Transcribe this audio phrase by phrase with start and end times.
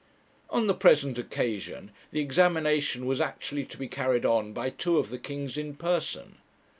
[0.49, 5.11] On the present occasion the examination was actually to be carried on by two of
[5.11, 6.37] the kings in person.